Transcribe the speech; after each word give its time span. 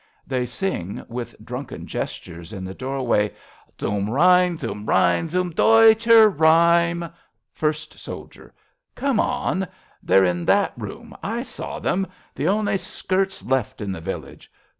They 0.25 0.47
sing, 0.47 1.05
with 1.09 1.35
drunken 1.45 1.85
gestures, 1.85 2.53
in 2.53 2.65
the 2.65 2.73
doorway:)" 2.73 3.35
Zum 3.79 4.09
Rhein, 4.09 4.57
zum 4.57 4.87
Rhein, 4.87 5.29
zum 5.29 5.51
deutscher 5.51 6.27
Rhein...." 6.27 7.07
First 7.61 7.99
Soldier. 7.99 8.51
Come 8.95 9.19
on! 9.19 9.67
They're 10.01 10.25
in 10.25 10.43
that 10.45 10.73
room. 10.75 11.15
I 11.21 11.43
saw 11.43 11.77
them! 11.77 12.07
The 12.33 12.47
only 12.47 12.79
skirts 12.79 13.43
Left 13.43 13.79
in 13.79 13.91
the 13.91 14.01
village. 14.01 14.51